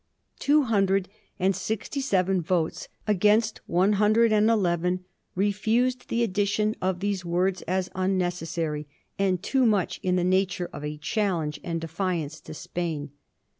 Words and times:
Two 0.39 0.63
hundred 0.63 1.09
and 1.37 1.55
sixty 1.55 2.01
seven 2.01 2.41
votes, 2.41 2.87
against 3.05 3.61
one 3.67 3.93
hundred 3.93 4.33
and 4.33 4.49
eleven, 4.49 5.05
refused 5.35 6.09
the 6.09 6.23
addition 6.23 6.75
of 6.81 7.01
these 7.01 7.23
words 7.23 7.61
as 7.67 7.91
unnecessary, 7.93 8.87
and 9.19 9.43
too 9.43 9.63
much 9.63 9.99
in 10.01 10.15
the 10.15 10.23
nature 10.23 10.71
of 10.73 10.83
a 10.83 10.97
challenge 10.97 11.59
and 11.63 11.79
defiance 11.79 12.39
to 12.41 12.53
Spain. 12.55 13.11